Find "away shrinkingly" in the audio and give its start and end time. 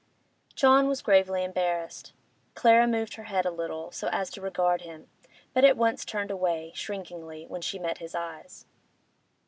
6.31-7.45